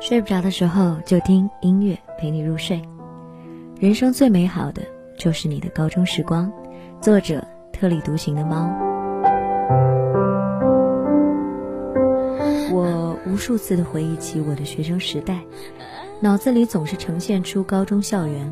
[0.00, 2.80] 睡不着的时候就听音乐陪你入睡。
[3.78, 4.80] 人生最美好的
[5.18, 6.50] 就是你的高中时光。
[7.02, 8.70] 作者：特立独行的猫。
[12.72, 15.38] 我无数次的回忆起我的学生时代，
[16.18, 18.50] 脑子里总是呈现出高中校园。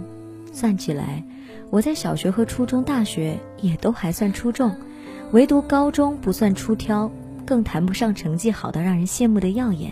[0.53, 1.25] 算起来，
[1.71, 4.77] 我在小学和初中、大学也都还算出众，
[5.33, 7.11] 唯独高中不算出挑，
[7.47, 9.91] 更谈不上成绩好到让人羡慕的耀眼。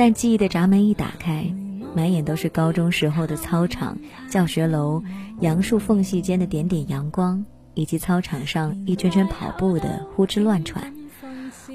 [0.00, 1.54] 但记忆的闸门一打开，
[1.94, 3.98] 满眼都是高中时候的操场、
[4.30, 5.04] 教学楼、
[5.40, 10.94] 杨树缝隙间的点点阳光，以及操场上一圈圈跑步的呼哧乱喘。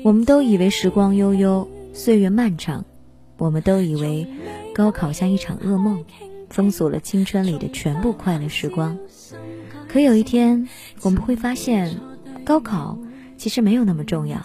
[0.03, 2.83] 我们都以为时光悠悠，岁月漫长；
[3.37, 4.25] 我们都以为
[4.73, 6.03] 高考像一场噩梦，
[6.49, 8.97] 封锁了青春里的全部快乐时光。
[9.87, 10.67] 可有一天，
[11.03, 11.95] 我们会发现，
[12.43, 12.97] 高考
[13.37, 14.43] 其实没有那么重要，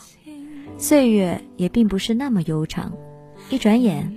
[0.76, 2.92] 岁月也并不是那么悠长。
[3.50, 4.16] 一转眼，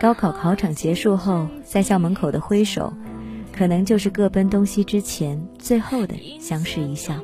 [0.00, 2.90] 高考考场结束后，在校门口的挥手，
[3.52, 7.14] 可能就是各奔东西之前最后的相视一笑。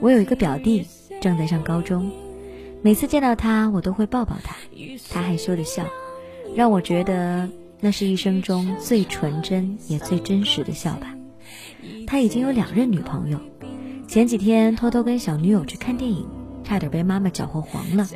[0.00, 0.84] 我有一个表弟
[1.20, 2.10] 正在上高中，
[2.82, 4.56] 每次见到他，我都会抱抱他，
[5.08, 5.84] 他害羞的笑，
[6.56, 7.48] 让我觉得
[7.78, 11.14] 那是一生中最纯真也最真实的笑吧。
[12.08, 13.38] 他已经有两任女朋友，
[14.08, 16.28] 前几天偷偷跟小女友去看电影，
[16.64, 18.08] 差点被妈妈搅和黄了。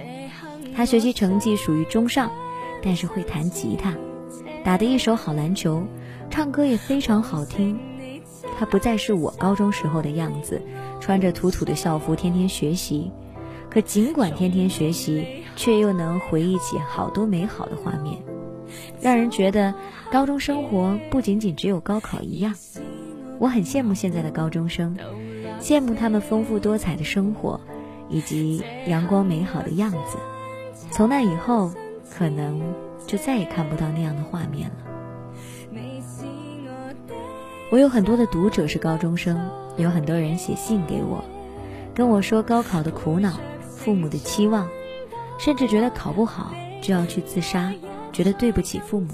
[0.77, 2.31] 他学习成绩属于中上，
[2.83, 3.95] 但是会弹吉他，
[4.63, 5.83] 打得一手好篮球，
[6.29, 7.81] 唱歌也非常好听。
[8.59, 10.61] 他不再是我高中时候的样子，
[11.01, 13.11] 穿着土土的校服天天学习。
[13.71, 18.19] 可尽管天天学习，却又能回忆起好多美好的画面，
[19.01, 19.75] 让人觉得
[20.13, 22.55] 高中生活不仅仅只有高考一样。
[23.39, 24.97] 我很羡慕现在的高中生，
[25.59, 27.61] 羡慕他们丰富多彩的生活，
[28.11, 30.19] 以及阳光美好的样子。
[30.97, 31.71] 从那以后，
[32.11, 32.59] 可能
[33.07, 34.77] 就再也看不到那样的画面了。
[37.71, 39.39] 我有很多的读者是高中生，
[39.77, 41.23] 有很多人写信给我，
[41.95, 43.39] 跟我说高考的苦恼、
[43.69, 44.67] 父母的期望，
[45.39, 47.75] 甚至觉得考不好就要去自杀，
[48.11, 49.09] 觉得对不起父母。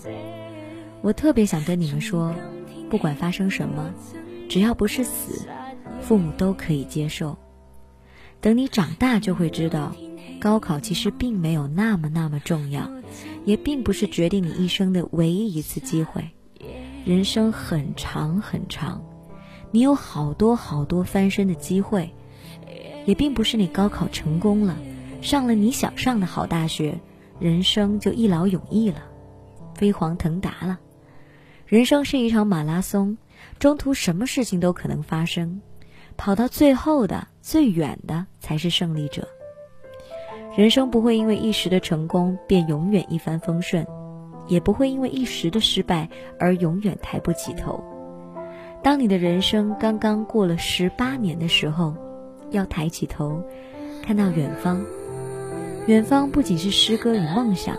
[1.00, 2.32] 我特别想跟你们说，
[2.88, 3.92] 不管发生什么，
[4.48, 5.48] 只要不是死，
[6.00, 7.36] 父母都可以接受。
[8.40, 9.92] 等你长大就会知道。
[10.42, 12.90] 高考其实并没有那么那么重要，
[13.44, 16.28] 也并不是决定你一生的唯一一次机会。
[17.04, 19.00] 人生很长很长，
[19.70, 22.12] 你有好多好多翻身的机会，
[23.06, 24.76] 也并不是你高考成功了，
[25.20, 26.98] 上了你想上的好大学，
[27.38, 29.00] 人生就一劳永逸了，
[29.76, 30.80] 飞黄腾达了。
[31.66, 33.16] 人生是一场马拉松，
[33.60, 35.62] 中途什么事情都可能发生，
[36.16, 39.28] 跑到最后的最远的才是胜利者。
[40.54, 43.86] 人生不会因为一时的成功便永远一帆风顺，
[44.48, 46.06] 也不会因为一时的失败
[46.38, 47.82] 而永远抬不起头。
[48.82, 51.94] 当你的人生刚刚过了十八年的时候，
[52.50, 53.42] 要抬起头，
[54.02, 54.84] 看到远方。
[55.86, 57.76] 远方不仅是诗歌与梦想，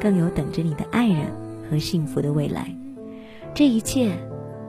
[0.00, 1.26] 更有等着你的爱人
[1.68, 2.72] 和幸福的未来。
[3.54, 4.12] 这一切，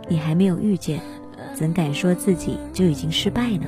[0.08, 1.00] 你还没有遇见，
[1.54, 3.68] 怎敢说自己就已经失败呢？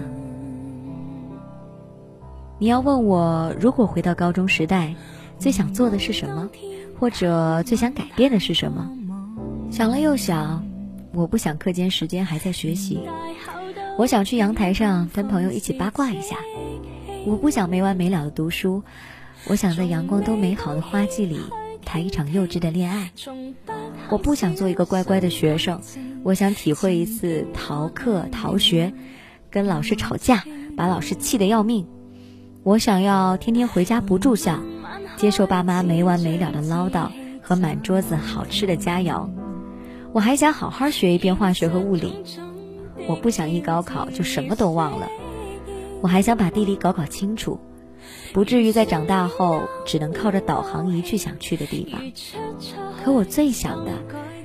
[2.60, 4.96] 你要问我，如果回到高中时代，
[5.38, 6.50] 最想做的是什么，
[7.00, 8.90] 或者最想改变的是什么？
[9.70, 10.66] 想了又想，
[11.14, 13.00] 我不想课间时间还在学习，
[13.96, 16.38] 我想去阳台上跟朋友一起八卦一下。
[17.28, 18.82] 我不想没完没了的读书，
[19.48, 21.40] 我想在阳光都美好的花季里
[21.86, 23.12] 谈一场幼稚的恋爱。
[24.10, 25.80] 我不想做一个乖乖的学生，
[26.24, 28.94] 我想体会一次逃课逃学，
[29.52, 30.44] 跟老师吵架，
[30.76, 31.86] 把老师气得要命。
[32.68, 34.60] 我想要天天回家不住校，
[35.16, 37.08] 接受爸妈没完没了的唠叨
[37.42, 39.30] 和满桌子好吃的佳肴。
[40.12, 42.26] 我还想好好学一遍化学和物理。
[43.08, 45.08] 我不想一高考就什么都忘了。
[46.02, 47.58] 我还想把地理搞搞清楚，
[48.34, 52.02] 不至于在长大后只能靠着导航仪去想去的地方。
[53.02, 53.94] 可我最想的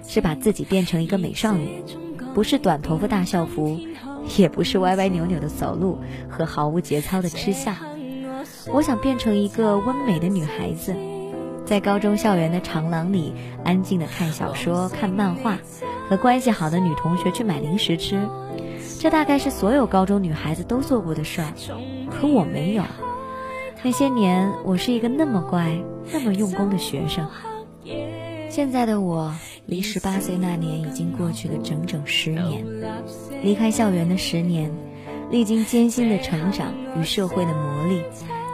[0.07, 1.83] 是把自己变成一个美少女，
[2.35, 3.81] 不是短头发大校服，
[4.39, 5.99] 也不是歪歪扭扭的走路
[6.31, 7.75] 和毫无节操的吃相。
[8.71, 10.95] 我想变成一个温美的女孩子，
[11.65, 13.33] 在高中校园的长廊里
[13.65, 15.59] 安静的看小说、看漫画，
[16.09, 18.29] 和关系好的女同学去买零食吃。
[19.01, 21.53] 这大概是所有高中女孩子都做过的事儿，
[22.11, 22.85] 可我没有。
[23.83, 25.77] 那些年，我是一个那么乖、
[26.13, 27.27] 那么用功的学生。
[28.49, 29.35] 现在的我，
[29.67, 32.65] 离十八岁那年已经过去了整整十年。
[33.43, 34.71] 离开校园的十年，
[35.31, 38.03] 历经艰辛的成长与社会的磨砺。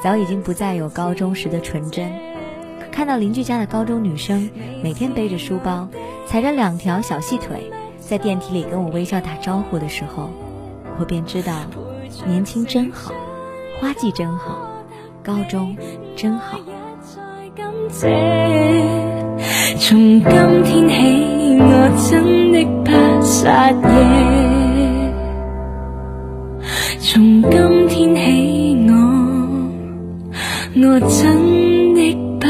[0.02, 2.10] 早已经不再有高中时的纯真，
[2.92, 4.48] 看到邻居家的高中女生
[4.82, 5.88] 每天背着书包，
[6.26, 10.30] 踩着两条小细腿，在电梯里跟我微笑打招呼的时候，
[10.98, 11.52] 我便知道，
[12.26, 13.12] 年轻真好，
[13.80, 14.58] 花季真好，
[15.22, 15.76] 高中
[16.14, 16.58] 真好。
[19.78, 24.47] 从今天起，我真的怕撒野。
[31.00, 32.47] 我真的。